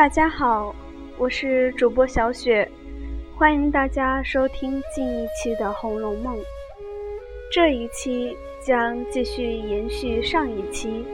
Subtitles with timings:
[0.00, 0.74] 大家好，
[1.18, 2.66] 我是主播小雪，
[3.36, 6.34] 欢迎大家收听近一期的《红楼梦》。
[7.52, 11.04] 这一期将继续延续上一期，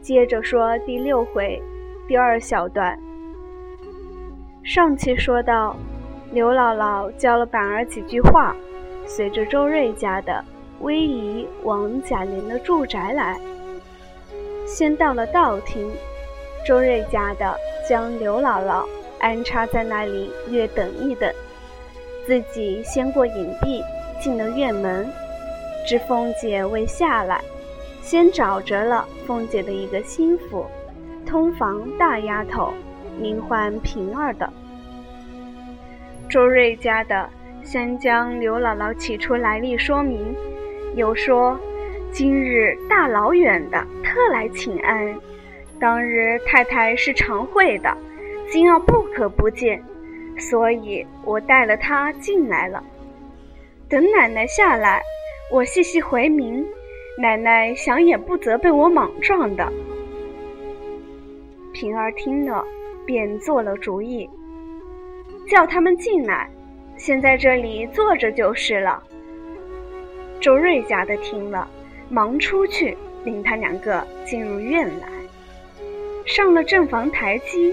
[0.00, 1.62] 接着说第六回
[2.08, 2.98] 第二小段。
[4.64, 5.76] 上期说到，
[6.32, 8.56] 刘姥姥教了板儿几句话，
[9.04, 10.42] 随着周瑞家的
[10.80, 13.38] 威仪往贾琏的住宅来，
[14.64, 15.86] 先到了道厅。
[16.68, 17.56] 周瑞家的
[17.88, 18.86] 将刘姥姥
[19.20, 21.32] 安插在那里略等一等，
[22.26, 23.82] 自己先过隐蔽
[24.20, 25.10] 进了院门，
[25.86, 27.40] 知凤姐未下来，
[28.02, 30.66] 先找着了凤姐的一个心腹，
[31.24, 32.74] 通房大丫头，
[33.18, 34.52] 名唤平儿的。
[36.28, 37.30] 周瑞家的
[37.64, 40.36] 先将刘姥姥起出来历说明，
[40.94, 41.58] 又说
[42.12, 45.18] 今日大老远的特来请安。
[45.80, 47.96] 当日太太是常会的，
[48.50, 49.82] 今儿不可不见，
[50.36, 52.82] 所以我带了她进来了。
[53.88, 55.00] 等奶奶下来，
[55.52, 56.66] 我细细回明，
[57.18, 59.72] 奶奶想也不责备我莽撞的。
[61.72, 62.64] 平儿听了，
[63.06, 64.28] 便做了主意，
[65.46, 66.50] 叫他们进来，
[66.96, 69.00] 先在这里坐着就是了。
[70.40, 71.68] 周瑞家的听了，
[72.08, 75.08] 忙出去领他两个进入院来。
[76.28, 77.72] 上了正房台阶，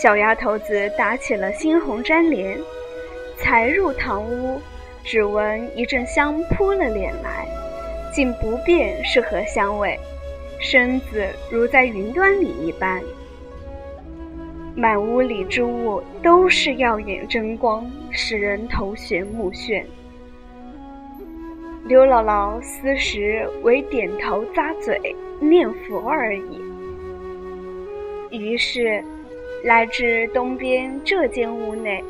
[0.00, 2.56] 小丫头子打起了猩红粘连，
[3.36, 4.60] 才入堂屋，
[5.02, 7.48] 只闻一阵香扑了脸来，
[8.14, 9.98] 竟不辨是何香味，
[10.60, 13.02] 身子如在云端里一般。
[14.76, 19.84] 满屋里之物都是耀眼争光，使人头眩目眩。
[21.86, 24.96] 刘姥姥思时唯点头咂嘴
[25.40, 26.69] 念佛而已。
[28.30, 29.02] 于是，
[29.64, 32.02] 来至东边这间屋内，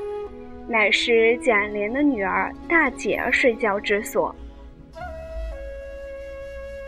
[0.69, 4.35] 乃是贾琏的女儿大姐儿睡觉之所。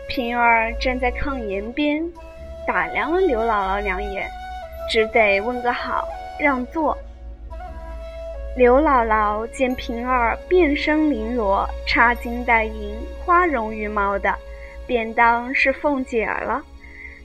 [0.07, 2.07] 平儿站在炕沿边，
[2.67, 4.29] 打量了刘姥姥两眼，
[4.91, 6.07] 只得问个好，
[6.39, 6.95] 让座。
[8.55, 12.95] 刘姥姥见平儿遍身绫罗，插金戴银，
[13.25, 14.31] 花容玉貌的，
[14.85, 16.63] 便当是凤姐儿了，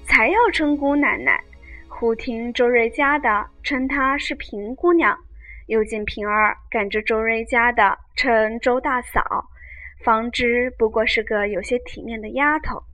[0.07, 1.39] 才要称姑奶奶。
[2.01, 5.19] 忽听周瑞家的称她是平姑娘，
[5.67, 9.49] 又见平儿赶着周瑞家的称周大嫂，
[10.05, 12.85] 方知不过是个有些体面的丫头。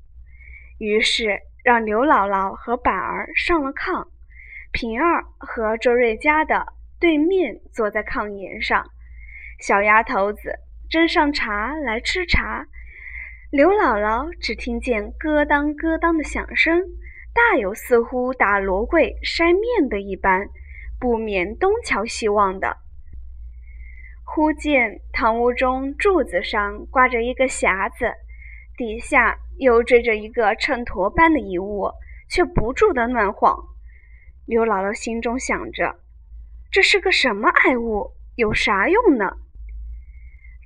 [0.78, 4.06] 于是让刘姥姥和板儿上了炕，
[4.72, 8.86] 平儿和周瑞家的对面坐在炕沿上，
[9.60, 10.60] 小丫头子
[10.90, 12.64] 斟上茶来吃茶。
[13.50, 16.80] 刘姥姥只听见咯当咯当的响声。
[17.34, 20.48] 大有似乎打罗柜筛面的一般，
[21.00, 22.76] 不免东瞧西望的。
[24.22, 28.12] 忽见堂屋中柱子上挂着一个匣子，
[28.76, 31.90] 底下又缀着一个秤砣般的遗物，
[32.28, 33.56] 却不住的乱晃。
[34.46, 35.96] 刘姥姥心中想着：
[36.70, 38.12] 这是个什么爱物？
[38.36, 39.36] 有啥用呢？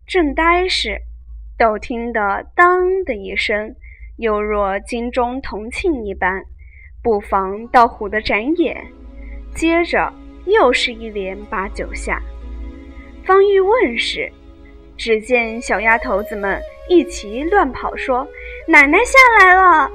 [0.06, 1.00] 正呆时，
[1.56, 3.74] 都听得当的一声，
[4.16, 6.44] 犹若金钟铜磬一般。
[7.08, 8.86] 不妨到虎的展眼，
[9.54, 10.12] 接着
[10.44, 12.20] 又是一连八九下。
[13.24, 14.30] 方欲问时，
[14.94, 18.28] 只见小丫头子们一齐乱跑，说
[18.68, 19.90] ：“奶奶下来了。”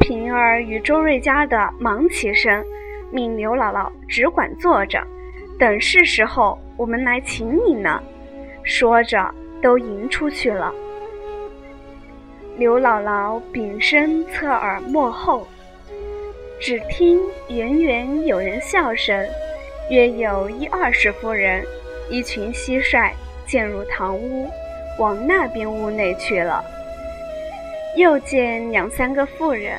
[0.00, 2.64] 平儿与周瑞家的忙起身，
[3.10, 5.06] 命刘姥姥只管坐着，
[5.58, 8.02] 等是时候我们来请你呢。
[8.62, 9.30] 说着，
[9.60, 10.72] 都迎出去了。
[12.56, 15.46] 刘姥姥屏身侧耳默后。
[16.64, 17.20] 只听
[17.50, 19.22] 远远有人笑声，
[19.90, 21.62] 约有一二十妇人，
[22.08, 23.10] 一群蟋蟀
[23.44, 24.48] 渐入堂屋，
[24.98, 26.64] 往那边屋内去了。
[27.98, 29.78] 又见两三个妇人，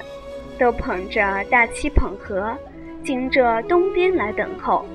[0.59, 2.55] 都捧着大漆捧盒，
[3.03, 4.85] 进这东边来等候。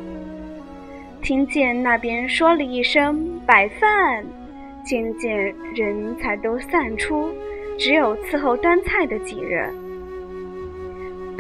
[1.21, 4.25] 听见那边说了一声“摆饭”，
[4.87, 5.37] 渐渐
[5.75, 7.31] 人才都散出，
[7.77, 9.75] 只有伺候端菜的几人。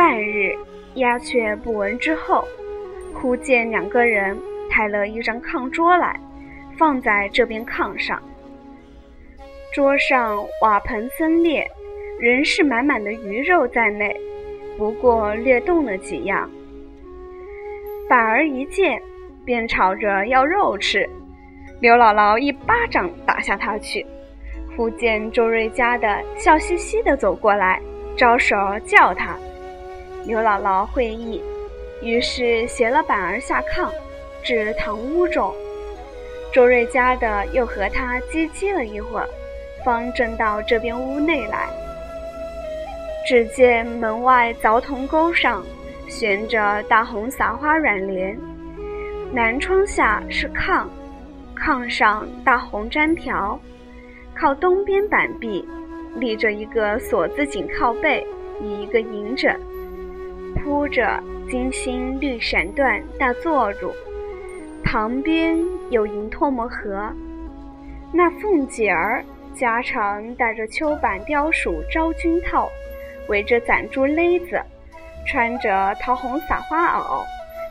[0.00, 0.56] 半日，
[0.94, 2.43] 鸦雀不闻之后，
[3.12, 4.35] 忽见两个人
[4.70, 6.19] 抬了一张炕桌来，
[6.79, 8.19] 放在这边炕上。
[9.75, 11.70] 桌上瓦盆森列，
[12.19, 14.19] 仍是满满的鱼肉在内，
[14.79, 16.50] 不过略动了几样。
[18.08, 18.99] 板儿一见，
[19.44, 21.06] 便吵着要肉吃。
[21.79, 24.06] 刘姥姥一巴掌打下他去。
[24.75, 27.79] 忽见周瑞家的笑嘻嘻的走过来，
[28.17, 28.56] 招手
[28.87, 29.37] 叫他。
[30.26, 31.43] 刘姥姥会意，
[32.02, 33.90] 于是携了板儿下炕，
[34.43, 35.52] 至堂屋中。
[36.52, 39.28] 周瑞家的又和他叽叽了一会儿，
[39.84, 41.69] 方正到这边屋内来。
[43.26, 45.64] 只见门外凿铜钩上
[46.08, 48.37] 悬着大红撒花软帘，
[49.32, 50.87] 南窗下是炕，
[51.56, 53.58] 炕上大红毡条，
[54.34, 55.64] 靠东边板壁
[56.16, 58.26] 立着一个锁子紧靠背
[58.61, 59.55] 与一个银枕，
[60.70, 61.20] 铺着
[61.50, 63.93] 金星绿闪缎大坐褥。
[64.84, 65.58] 旁边
[65.90, 67.12] 有银唾沫盒，
[68.12, 72.70] 那凤姐儿家常戴着秋板貂鼠昭君套，
[73.26, 74.62] 围着攒珠勒子，
[75.26, 77.25] 穿着桃红撒花袄，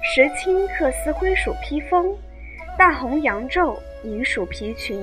[0.04, 2.13] 石青缂丝灰鼠披风，
[2.78, 5.02] 大红羊皱银鼠皮裙，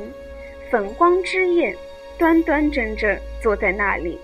[0.71, 1.75] 粉光之艳，
[2.19, 4.19] 端端正正坐在那里，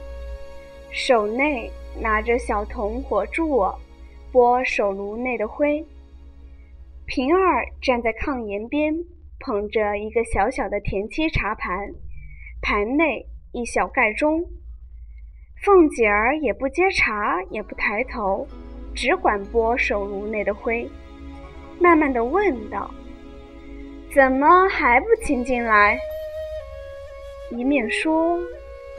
[0.91, 3.65] 手内拿着小铜火柱，
[4.31, 5.85] 拨手炉内的灰。
[7.07, 8.95] 平儿站在炕沿边，
[9.41, 11.93] 捧着一个小小的田七茶盘，
[12.63, 14.47] 盘内一小盖盅。
[15.63, 18.47] 凤姐儿也不接茶，也不抬头，
[18.95, 20.89] 只管拨手炉内的灰，
[21.79, 22.91] 慢慢的问道
[24.15, 25.99] ：“怎么还不请进来？”
[27.53, 28.41] 一面说，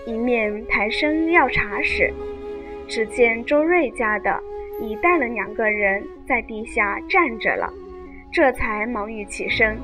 [0.05, 2.13] 一面抬身要茶时，
[2.93, 4.39] 只见周瑞家的
[4.79, 7.67] 已带了两个人在地下站着了。
[8.31, 9.75] 这才忙于起身，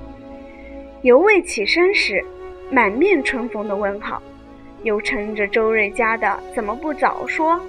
[1.02, 2.24] 犹未起身时，
[2.70, 4.22] 满面春风的问好，
[4.84, 7.60] 又趁着周瑞家的怎么不早说？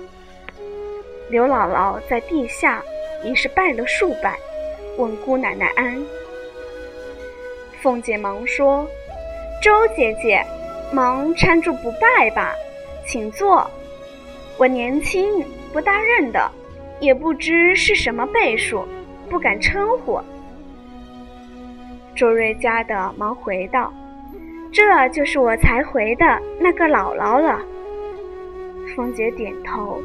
[1.31, 2.83] 刘姥姥在地下
[3.25, 4.37] 已是拜了数拜，
[4.99, 6.05] 问姑奶奶安。
[7.81, 8.87] 凤姐忙说
[9.65, 10.45] ：“周姐姐，
[10.93, 12.55] 忙搀住不拜吧，
[13.07, 13.67] 请坐。
[14.61, 15.43] 我年轻
[15.73, 16.51] 不大认得，
[17.01, 18.85] 也不知是什么辈数，
[19.31, 20.21] 不敢称呼。”
[22.15, 23.91] 周瑞家的忙回道
[24.71, 27.59] ：“这就是我才回的那个姥姥了。”
[28.95, 29.99] 凤姐点头。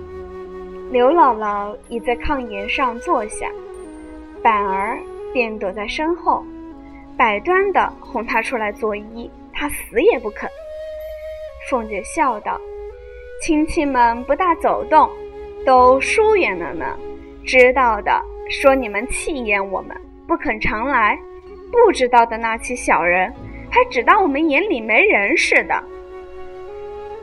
[0.90, 3.52] 刘姥姥已在炕沿上坐下，
[4.42, 4.98] 板儿
[5.34, 6.42] 便躲在身后，
[7.18, 10.50] 百端的哄她出来作揖，她死也不肯。
[11.70, 12.58] 凤姐笑道
[13.46, 15.08] ：“亲戚们不大走动，
[15.64, 16.98] 都疏远了呢。
[17.46, 18.20] 知道的
[18.50, 19.96] 说你们气厌我们，
[20.28, 21.16] 不肯常来。”
[21.72, 23.32] 不知道的那些小人，
[23.70, 25.80] 还只当我们眼里没人似的。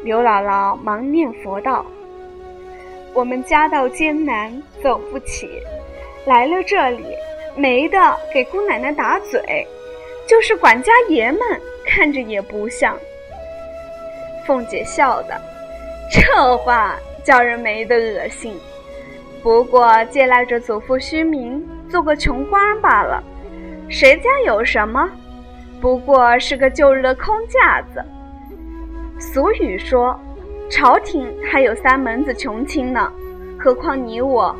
[0.04, 1.84] 刘姥姥忙念佛道
[3.14, 5.48] ：“我们家道艰难，走不起，
[6.24, 7.02] 来了这里，
[7.56, 9.66] 没的给姑奶奶打嘴，
[10.28, 11.40] 就是管家爷们
[11.84, 12.96] 看着也不像。”
[14.46, 15.34] 凤姐笑道
[16.12, 16.94] ：“这话
[17.24, 18.54] 叫人没得恶心，
[19.42, 23.24] 不过借赖着祖父虚名，做个穷官罢了。”
[23.88, 25.10] 谁家有什么？
[25.80, 28.04] 不过是个旧日的空架子。
[29.18, 30.18] 俗语说
[30.70, 33.10] ：“朝廷还有三门子穷亲呢，
[33.58, 34.54] 何况你我？”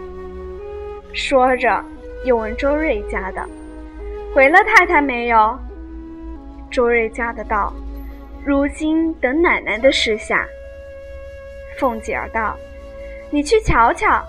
[1.13, 1.85] 说着，
[2.25, 3.47] 又问周瑞家的
[4.35, 5.59] ：“回了太太没有？”
[6.71, 7.73] 周瑞家的道
[8.45, 10.47] ：“如今等奶奶的示下。”
[11.83, 12.57] 凤姐儿道
[13.29, 14.25] ：“你去瞧瞧，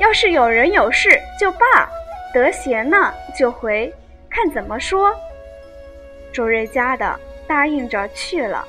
[0.00, 1.88] 要是有人有事就罢，
[2.34, 3.94] 得闲呢就回。”
[4.28, 5.14] 看怎么说？
[6.32, 7.16] 周瑞家的
[7.46, 8.66] 答应着去了。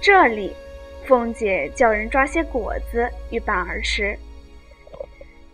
[0.00, 0.56] 这里，
[1.04, 4.18] 凤姐叫人抓些果子与板儿吃。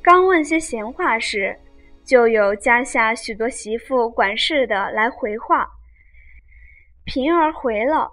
[0.00, 1.59] 刚问些闲话时，
[2.04, 5.68] 就有家下许多媳妇管事的来回话。
[7.04, 8.09] 平儿回了，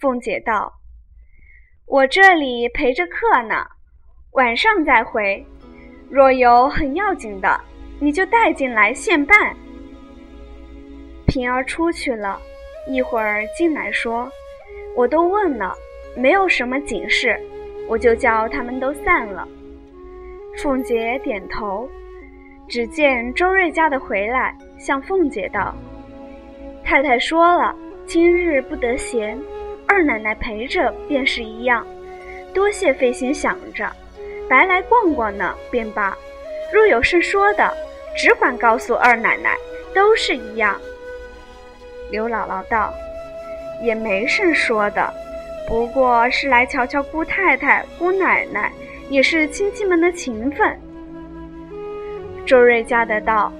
[0.00, 0.72] 凤姐道
[1.86, 3.66] ：“我这里陪着客呢，
[4.32, 5.44] 晚上再回。
[6.10, 7.60] 若有很要紧的，
[8.00, 9.54] 你就带进来现办。”
[11.26, 12.40] 平儿出去了，
[12.88, 14.30] 一会儿进来说
[14.96, 15.74] ：“我都问了，
[16.16, 17.38] 没有什么紧事，
[17.88, 19.46] 我就叫他们都散了。”
[20.56, 21.88] 凤姐点头。
[22.66, 25.74] 只见周瑞家的回来，向凤姐道
[26.82, 27.76] ：“太太说了，
[28.06, 29.38] 今日不得闲，
[29.94, 31.86] 二奶奶陪着便是一样。
[32.52, 33.88] 多谢费心想着，
[34.48, 36.16] 白来逛逛呢，便罢。
[36.72, 37.72] 若有事说的，
[38.16, 39.54] 只管告诉二奶奶，
[39.94, 40.76] 都是一样。”
[42.10, 42.92] 刘姥姥道
[43.84, 45.14] ：“也没甚说的，
[45.68, 48.72] 不过是来瞧瞧姑太太、姑奶奶，
[49.08, 50.76] 也是亲戚们的情分。”
[52.44, 53.52] 周瑞家的道：“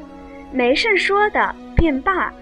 [0.50, 2.32] 没甚说的，便罢。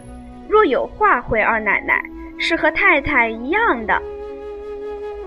[0.49, 2.03] 若有话回二奶奶，
[2.43, 4.03] 是和太太一样的。”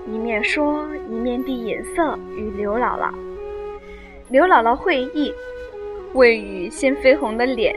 [0.06, 3.10] 一面说，一面递眼色与刘姥姥。
[4.28, 5.34] 刘姥姥会意
[6.14, 7.74] ：“未雨先绯红的脸，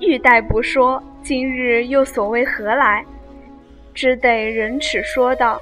[0.00, 3.04] 欲待不说，今日又所谓何来？
[3.92, 5.60] 只得忍齿说道：“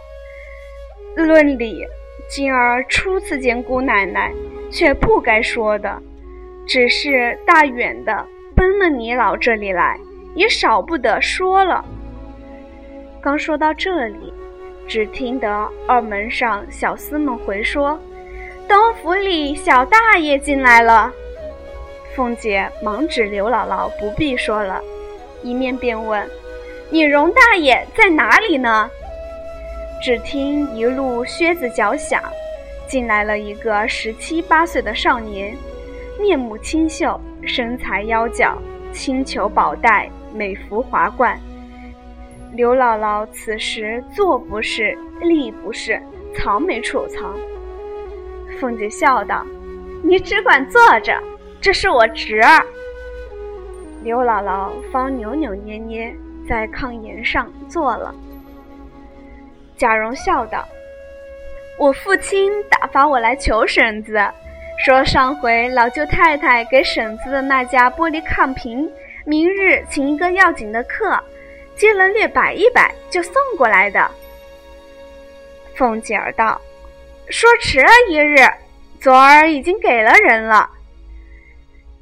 [1.16, 1.84] 论理，
[2.28, 4.32] 今儿初次见姑奶奶，
[4.70, 6.00] 却不该说的。
[6.66, 9.98] 只是大远的奔了你老这里来，
[10.34, 11.84] 也少不得说了。”
[13.24, 14.30] 刚说到这里，
[14.86, 17.98] 只听得二门上小厮们回说
[18.68, 21.10] ：“东府里小大爷进来了。”
[22.14, 24.78] 凤姐忙指刘姥姥不必说了，
[25.42, 26.28] 一面便问
[26.92, 28.90] ：“你荣大爷在哪里呢？”
[30.04, 32.22] 只听一路靴子脚响，
[32.86, 35.56] 进来了一个十七八岁的少年，
[36.20, 38.58] 面目清秀，身材腰脚，
[38.92, 41.40] 青裘宝带，美服华冠。
[42.54, 46.00] 刘姥姥此时坐不是，立不是，
[46.32, 47.34] 藏没处藏。
[48.60, 49.44] 凤姐笑道
[50.04, 51.20] ：“你只管坐着。”
[51.60, 52.64] 这是我侄儿。
[54.04, 56.14] 刘姥姥方扭扭捏捏
[56.48, 58.14] 在炕沿上坐了。
[59.76, 60.64] 贾蓉笑道
[61.76, 64.16] ：“我父亲打发我来求婶子，
[64.84, 68.88] 说上回老舅太太给婶子的那家玻璃炕瓶，
[69.24, 71.18] 明日请一个要紧的客，
[71.76, 74.10] 接了略摆一摆，就送过来的。”
[75.74, 76.60] 凤姐儿道
[77.28, 78.36] ：“说迟了一日，
[79.00, 80.70] 昨儿已经给了人了。”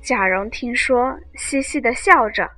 [0.02, 2.50] 贾蓉听说，嘻嘻的笑着，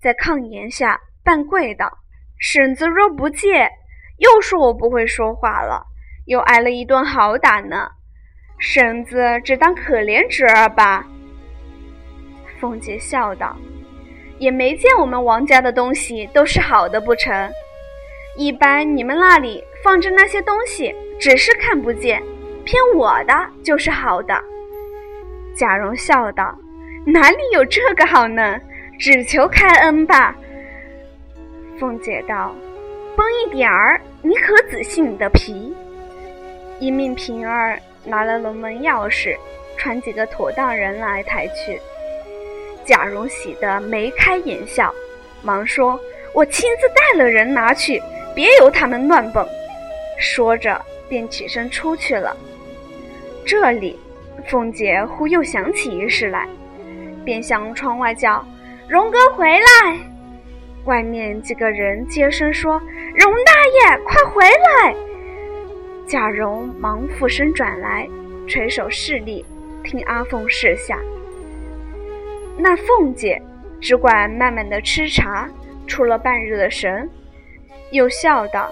[0.00, 1.98] 在炕沿下半跪道
[2.38, 3.70] ：“婶子若不借，
[4.18, 5.86] 又说我不会说话了，
[6.26, 7.88] 又挨了一顿好打呢。
[8.58, 11.06] 婶子只当可怜侄儿吧。”
[12.60, 13.56] 凤姐笑道
[14.42, 17.48] ：“也没见我们王家的东西都是好的不成？
[18.36, 22.20] 一般你们那里放着那些东西，只是看不见，
[22.64, 23.32] 偏我的
[23.62, 24.34] 就是好的。”
[25.54, 26.52] 贾蓉笑道。
[27.06, 28.60] 哪里有这个好呢？
[28.98, 30.34] 只求开恩吧。
[31.78, 32.52] 凤姐道
[33.16, 35.72] ：“崩一点儿，你可仔细你的皮。”
[36.80, 39.36] 一命平儿拿了龙门钥匙，
[39.76, 41.80] 传几个妥当人来抬去。
[42.84, 44.92] 贾蓉喜得眉开眼笑，
[45.42, 45.98] 忙说
[46.34, 48.02] ：“我亲自带了人拿去，
[48.34, 49.46] 别由他们乱蹦。”
[50.18, 52.36] 说着便起身出去了。
[53.44, 53.98] 这里，
[54.48, 56.48] 凤姐忽又想起一事来。
[57.24, 58.44] 便向窗外叫
[58.88, 59.98] ：“荣哥回来！”
[60.86, 62.80] 外面几个人接声说
[63.14, 63.52] ：“荣大
[63.92, 64.94] 爷，快回来！”
[66.04, 68.08] 贾蓉忙俯身转来，
[68.48, 69.44] 垂手侍立，
[69.84, 70.98] 听阿凤示下。
[72.56, 73.40] 那凤姐
[73.80, 75.48] 只管慢慢的吃茶，
[75.86, 77.08] 出了半日的神，
[77.90, 78.70] 又笑道：“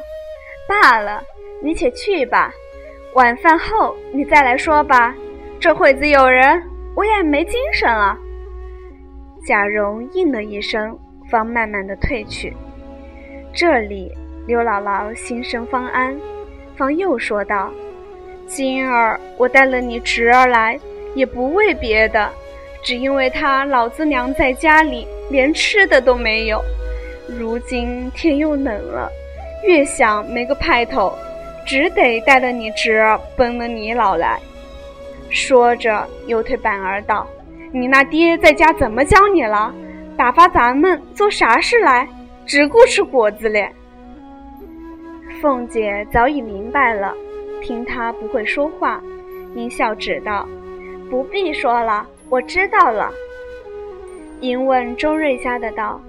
[0.68, 1.22] 罢了，
[1.62, 2.52] 你且去吧，
[3.14, 5.14] 晚饭后你再来说吧。
[5.58, 6.62] 这会子有人，
[6.94, 8.16] 我也没精神了。”
[9.46, 10.98] 贾蓉应了一声，
[11.30, 12.54] 方慢慢的退去。
[13.52, 14.12] 这里，
[14.46, 16.16] 刘姥姥心生方安，
[16.76, 17.72] 方又说道
[18.46, 20.78] ：“今儿我带了你侄儿来，
[21.14, 22.30] 也不为别的，
[22.82, 26.62] 只因为他老子娘在家里连吃的都没有。
[27.38, 29.10] 如今天又冷了，
[29.64, 31.12] 越想没个派头，
[31.66, 34.40] 只得带了你侄儿奔了你老来。”
[35.30, 37.26] 说着，又对板儿道。
[37.72, 39.72] 你那爹在家怎么教你了？
[40.16, 42.08] 打发咱们做啥事来？
[42.44, 43.70] 只顾吃果子咧。
[45.40, 47.14] 凤姐早已明白了，
[47.62, 49.00] 听他不会说话，
[49.54, 50.48] 阴笑指道
[51.08, 53.12] ：“不必说了，我知道了。”
[54.40, 56.00] 因问周瑞家的道：“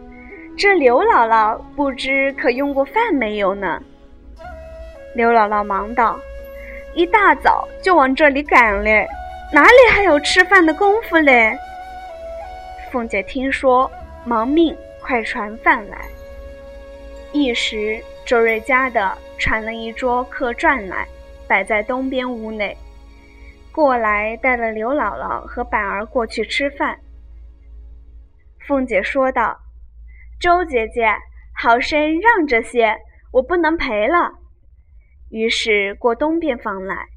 [0.58, 3.82] 这刘姥姥不知可用过饭没有呢？”
[5.14, 6.18] 刘姥姥忙道
[6.96, 9.06] ：“一大早就往这里赶嘞。”
[9.54, 11.58] 哪里还有吃饭的功夫嘞？
[12.90, 13.92] 凤姐听说，
[14.24, 15.98] 忙命快传饭来。
[17.34, 21.06] 一时，周瑞家的传了一桌客馔来，
[21.50, 22.78] 摆在东边屋内。
[23.72, 27.00] 过来带了刘姥姥和板儿过去吃饭。
[28.68, 29.58] 凤姐说道
[30.40, 31.08] ：“周姐姐，
[31.56, 32.98] 好生让着些，
[33.32, 34.34] 我不能陪了。”
[35.32, 37.08] 于是过东边房来。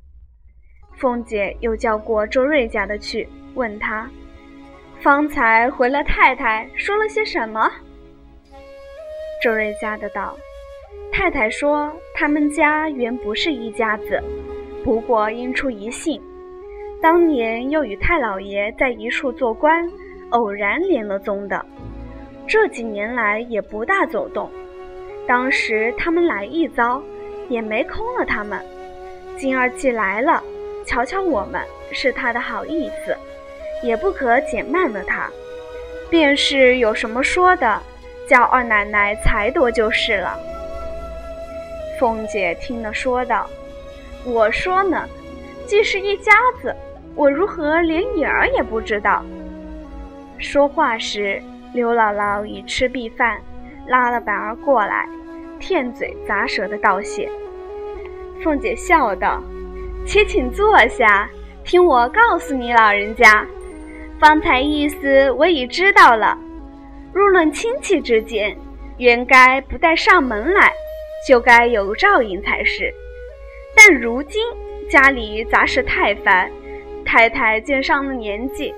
[0.93, 4.09] 凤姐又叫过周瑞家的去，问他
[5.03, 7.69] ：“方才回了太太，说了些什么？”
[9.43, 10.37] 周瑞家的道
[11.13, 14.23] ：“太太说他们家原不是一家子，
[14.85, 16.23] 不过因出一姓，
[17.05, 19.87] 当年又与太老爷在一处做官，
[20.31, 21.63] 偶然连了宗的。
[22.47, 24.51] 这几年来也不大走动。
[25.29, 27.03] 当时他们来一遭，
[27.51, 28.59] 也没空了他们。
[29.37, 30.43] 今儿既来了。”
[30.87, 31.61] 瞧瞧我们
[31.93, 33.15] 是他的好意思，
[33.83, 35.29] 也不可减慢了他。
[36.09, 37.83] 便是有什么说的，
[38.27, 40.39] 叫二奶奶裁夺就是了。
[42.01, 43.47] 凤姐听了说道
[44.25, 45.07] ：“我说呢，
[45.67, 46.33] 既是一家
[46.63, 46.75] 子，
[47.15, 49.25] 我如何连影儿也不知道？”
[50.39, 51.41] 说话时，
[51.73, 53.41] 刘姥姥已吃毕饭，
[53.87, 55.09] 拉了板儿过来，
[55.59, 57.29] 舔嘴咂舌的道谢。
[58.43, 59.43] 凤姐笑道
[60.05, 61.29] ：“且请坐下，
[61.65, 63.47] 听我告诉你老人家，
[64.19, 66.37] 方才意思我已知道了。
[67.13, 68.57] 若论亲戚之间，
[68.99, 70.73] 原该不带上门来，
[71.27, 72.93] 就该有照应才是。
[73.77, 74.43] 但如今
[74.91, 76.51] 家里杂事太繁，
[77.15, 78.75] 太太见上了年纪。”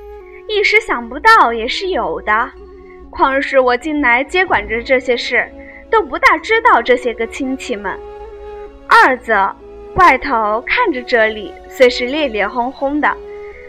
[0.47, 2.51] 一时想不到也是有的，
[3.09, 5.51] 况是我近来接管着这些事，
[5.91, 7.99] 都不大知道这些个亲戚们。
[8.87, 9.51] 二则
[9.95, 13.17] 外头看着这里虽是烈烈轰轰的，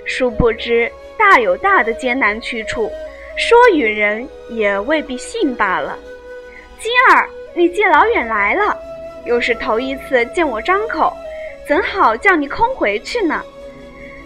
[0.06, 2.92] 殊不知大有大的艰难去处，
[3.38, 5.98] 说与人也未必信罢了。
[6.78, 8.78] 今儿你既老远来了，
[9.26, 11.12] 又是头一次见我张口，
[11.66, 13.42] 怎好叫你空回去呢？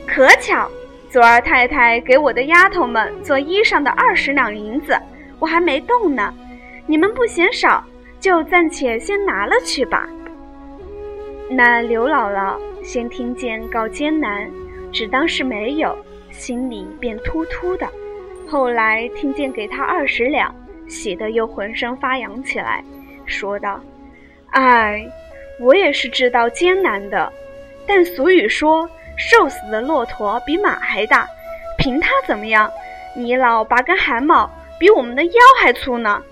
[0.08, 0.70] 可巧。
[1.10, 4.98] 昨儿太太给我的丫头们做衣裳的二十两银子，
[5.40, 6.34] 我还没动呢。
[6.86, 7.84] 你们不嫌少，
[8.18, 10.08] 就暂且先拿了去吧。
[11.50, 14.50] 那刘姥姥先听见告艰难，
[14.94, 15.94] 只当是没有，
[16.30, 17.86] 心里便突突的。
[18.48, 20.56] 后来听见给她二十两，
[20.88, 22.82] 喜得又浑身发痒起来，
[23.26, 23.82] 说道
[24.52, 25.06] ：“哎，
[25.60, 27.34] 我也是知道艰难的，
[27.86, 28.90] 但俗语说。”
[29.30, 31.28] 瘦死的骆驼比马还大，
[31.78, 32.72] 凭他怎么样？
[33.16, 34.50] 你老拔根汗毛，
[34.80, 36.24] 比我们的腰还粗呢。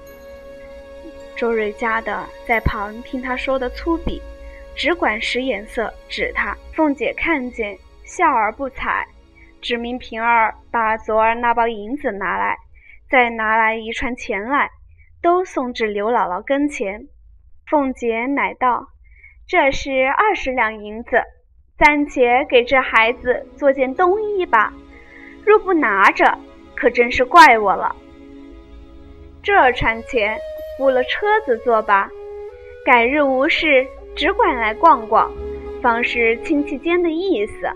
[1.36, 4.20] 周瑞家的在旁听他说的粗鄙，
[4.76, 6.58] 只管使眼色指他。
[6.74, 9.08] 凤姐看见，笑而不睬，
[9.62, 12.58] 指明平儿把昨儿那包银子拿来，
[13.10, 14.72] 再拿来一串钱来，
[15.22, 17.08] 都送至刘姥姥跟前。
[17.68, 18.88] 凤姐乃道
[19.48, 21.22] ：“这是二十两银子。”
[21.80, 24.74] 暂且给这孩子做件冬衣吧，
[25.46, 26.38] 若不拿着，
[26.76, 27.96] 可真是怪我了。
[29.42, 30.38] 这船钱
[30.78, 32.10] 雇了车子坐吧，
[32.86, 35.32] 改日无事，只管来逛逛，
[35.82, 37.70] 方是亲戚间的意思。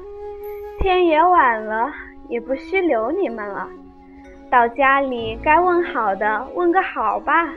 [0.80, 1.90] 天也晚了，
[2.28, 3.70] 也不须留你们了，
[4.50, 7.54] 到家里该问好的问个好吧。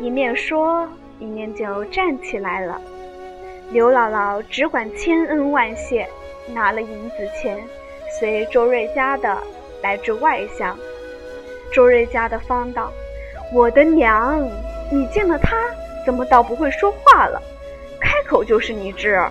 [0.00, 0.88] 一面说，
[1.18, 2.80] 一面就站起来了。
[3.74, 6.08] 刘姥姥只管千恩万谢，
[6.54, 7.58] 拿了银子钱，
[8.20, 9.36] 随周瑞家的
[9.82, 10.78] 来至外乡。
[11.72, 12.92] 周瑞家的方道
[13.52, 14.40] ：“我的娘，
[14.92, 15.56] 你见了他，
[16.06, 17.42] 怎么倒不会说话了？
[18.00, 19.28] 开口就是你侄儿。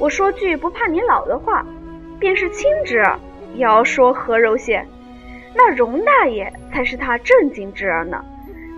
[0.00, 1.64] 我说句不怕你老的话，
[2.18, 3.16] 便是亲侄儿，
[3.54, 4.84] 也要说和柔些。
[5.54, 8.24] 那荣大爷才是他正经侄儿呢，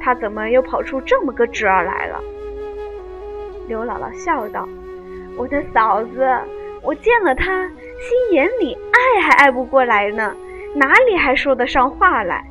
[0.03, 2.21] 他怎么又跑出这么个侄儿来了？”
[3.67, 4.69] 刘姥姥笑道
[5.37, 6.39] ：“我的嫂子，
[6.83, 10.37] 我见了他，心眼里爱还爱不过来呢，
[10.75, 12.45] 哪里还说得上话来？”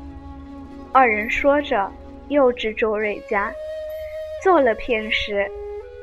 [0.91, 1.91] 二人说着，
[2.27, 3.51] 又至周瑞家，
[4.43, 5.47] 坐了片时，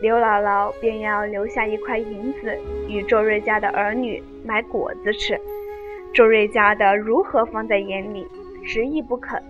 [0.01, 2.57] 刘姥姥便要留下一块银子
[2.89, 5.39] 与周瑞家的儿女买果子吃。
[6.13, 8.27] 周瑞家的如何放在眼里，
[8.65, 9.41] 执意不肯。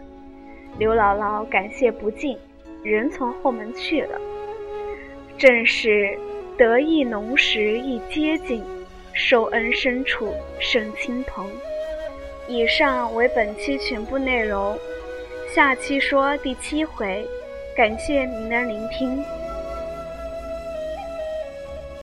[0.79, 2.37] 刘姥姥感谢不尽，
[2.83, 4.21] 人从后门去了。
[5.41, 6.19] 正是
[6.59, 8.63] 得意浓时亦接近，
[9.15, 11.49] 受恩深处胜亲朋。
[12.47, 14.79] 以上为本期全部内容，
[15.55, 17.27] 下期说第七回，
[17.75, 19.25] 感谢您的聆听。